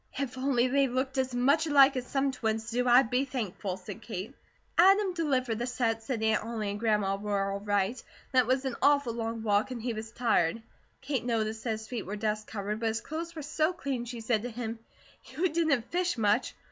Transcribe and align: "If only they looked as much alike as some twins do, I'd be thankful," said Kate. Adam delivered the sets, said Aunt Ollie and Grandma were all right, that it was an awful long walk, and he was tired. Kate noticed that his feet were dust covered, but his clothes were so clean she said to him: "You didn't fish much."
"If 0.17 0.35
only 0.35 0.67
they 0.67 0.87
looked 0.87 1.19
as 1.19 1.35
much 1.35 1.67
alike 1.67 1.95
as 1.95 2.07
some 2.07 2.31
twins 2.31 2.71
do, 2.71 2.87
I'd 2.87 3.11
be 3.11 3.23
thankful," 3.23 3.77
said 3.77 4.01
Kate. 4.01 4.33
Adam 4.75 5.13
delivered 5.13 5.59
the 5.59 5.67
sets, 5.67 6.07
said 6.07 6.23
Aunt 6.23 6.43
Ollie 6.43 6.71
and 6.71 6.79
Grandma 6.79 7.17
were 7.17 7.51
all 7.51 7.59
right, 7.59 8.01
that 8.31 8.39
it 8.39 8.47
was 8.47 8.65
an 8.65 8.75
awful 8.81 9.13
long 9.13 9.43
walk, 9.43 9.69
and 9.69 9.79
he 9.79 9.93
was 9.93 10.09
tired. 10.11 10.63
Kate 11.01 11.23
noticed 11.23 11.63
that 11.65 11.69
his 11.69 11.87
feet 11.87 12.07
were 12.07 12.15
dust 12.15 12.47
covered, 12.47 12.79
but 12.79 12.87
his 12.87 13.01
clothes 13.01 13.35
were 13.35 13.43
so 13.43 13.73
clean 13.73 14.05
she 14.05 14.21
said 14.21 14.41
to 14.41 14.49
him: 14.49 14.79
"You 15.35 15.47
didn't 15.49 15.91
fish 15.91 16.17
much." 16.17 16.55